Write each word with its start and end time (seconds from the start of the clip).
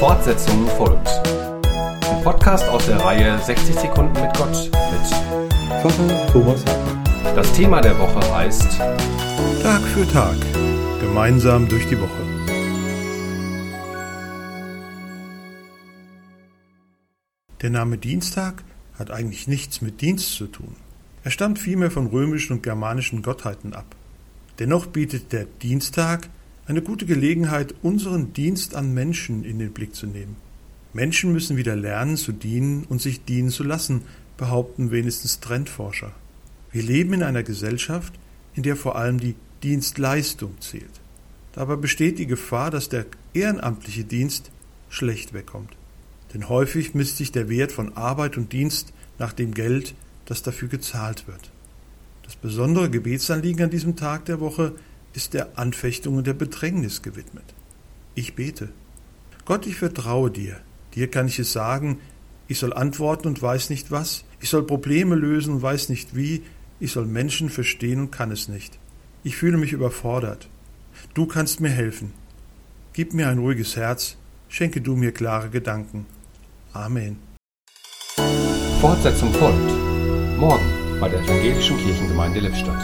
Fortsetzung 0.00 0.66
folgt. 0.78 1.08
Ein 1.66 2.24
Podcast 2.24 2.66
aus 2.70 2.86
der 2.86 2.96
Reihe 3.00 3.38
60 3.38 3.74
Sekunden 3.80 4.18
mit 4.18 4.34
Gott 4.34 4.70
mit 4.72 5.06
Pfarrer 5.82 6.26
Thomas 6.28 6.64
Hartmann. 6.64 7.04
Das 7.36 7.52
Thema 7.52 7.82
der 7.82 7.98
Woche 7.98 8.34
heißt 8.34 8.78
Tag 9.62 9.82
für 9.82 10.08
Tag. 10.10 10.36
Gemeinsam 11.02 11.68
durch 11.68 11.86
die 11.86 12.00
Woche. 12.00 12.08
Der 17.60 17.68
Name 17.68 17.98
Dienstag 17.98 18.64
hat 18.98 19.10
eigentlich 19.10 19.48
nichts 19.48 19.82
mit 19.82 20.00
Dienst 20.00 20.34
zu 20.34 20.46
tun. 20.46 20.76
Er 21.24 21.30
stammt 21.30 21.58
vielmehr 21.58 21.90
von 21.90 22.06
römischen 22.06 22.54
und 22.54 22.62
germanischen 22.62 23.20
Gottheiten 23.20 23.74
ab. 23.74 23.94
Dennoch 24.60 24.86
bietet 24.86 25.30
der 25.34 25.44
Dienstag 25.44 26.30
eine 26.70 26.82
gute 26.82 27.04
Gelegenheit, 27.04 27.74
unseren 27.82 28.32
Dienst 28.32 28.76
an 28.76 28.94
Menschen 28.94 29.44
in 29.44 29.58
den 29.58 29.72
Blick 29.72 29.96
zu 29.96 30.06
nehmen. 30.06 30.36
Menschen 30.92 31.32
müssen 31.32 31.56
wieder 31.56 31.74
lernen 31.74 32.16
zu 32.16 32.30
dienen 32.30 32.84
und 32.84 33.02
sich 33.02 33.24
dienen 33.24 33.50
zu 33.50 33.64
lassen, 33.64 34.02
behaupten 34.36 34.92
wenigstens 34.92 35.40
Trendforscher. 35.40 36.12
Wir 36.70 36.84
leben 36.84 37.12
in 37.12 37.24
einer 37.24 37.42
Gesellschaft, 37.42 38.14
in 38.54 38.62
der 38.62 38.76
vor 38.76 38.94
allem 38.94 39.18
die 39.18 39.34
Dienstleistung 39.64 40.60
zählt. 40.60 41.00
Dabei 41.54 41.74
besteht 41.74 42.20
die 42.20 42.28
Gefahr, 42.28 42.70
dass 42.70 42.88
der 42.88 43.06
ehrenamtliche 43.34 44.04
Dienst 44.04 44.52
schlecht 44.88 45.32
wegkommt. 45.32 45.76
Denn 46.34 46.48
häufig 46.48 46.94
misst 46.94 47.16
sich 47.16 47.32
der 47.32 47.48
Wert 47.48 47.72
von 47.72 47.96
Arbeit 47.96 48.36
und 48.36 48.52
Dienst 48.52 48.92
nach 49.18 49.32
dem 49.32 49.54
Geld, 49.54 49.96
das 50.24 50.44
dafür 50.44 50.68
gezahlt 50.68 51.26
wird. 51.26 51.50
Das 52.22 52.36
besondere 52.36 52.88
Gebetsanliegen 52.90 53.64
an 53.64 53.70
diesem 53.70 53.96
Tag 53.96 54.26
der 54.26 54.38
Woche 54.38 54.76
ist 55.12 55.34
der 55.34 55.58
Anfechtung 55.58 56.16
und 56.16 56.26
der 56.26 56.34
Bedrängnis 56.34 57.02
gewidmet. 57.02 57.54
Ich 58.14 58.34
bete. 58.34 58.68
Gott, 59.44 59.66
ich 59.66 59.76
vertraue 59.76 60.30
dir. 60.30 60.60
Dir 60.94 61.10
kann 61.10 61.26
ich 61.26 61.38
es 61.38 61.52
sagen, 61.52 61.98
ich 62.48 62.58
soll 62.58 62.72
antworten 62.72 63.28
und 63.28 63.40
weiß 63.40 63.70
nicht 63.70 63.90
was. 63.90 64.24
Ich 64.40 64.48
soll 64.48 64.66
Probleme 64.66 65.14
lösen 65.14 65.54
und 65.54 65.62
weiß 65.62 65.88
nicht 65.88 66.16
wie. 66.16 66.42
Ich 66.80 66.92
soll 66.92 67.06
Menschen 67.06 67.48
verstehen 67.48 68.00
und 68.00 68.10
kann 68.10 68.30
es 68.30 68.48
nicht. 68.48 68.78
Ich 69.22 69.36
fühle 69.36 69.56
mich 69.56 69.72
überfordert. 69.72 70.48
Du 71.14 71.26
kannst 71.26 71.60
mir 71.60 71.68
helfen. 71.68 72.12
Gib 72.92 73.14
mir 73.14 73.28
ein 73.28 73.38
ruhiges 73.38 73.76
Herz. 73.76 74.16
Schenke 74.48 74.80
du 74.80 74.96
mir 74.96 75.12
klare 75.12 75.50
Gedanken. 75.50 76.06
Amen. 76.72 77.18
Fortsetzung 78.80 79.32
folgt. 79.34 79.70
Morgen 80.38 80.98
bei 81.00 81.08
der 81.08 81.20
Evangelischen 81.20 81.76
Kirchengemeinde 81.78 82.40
Lippstadt. 82.40 82.82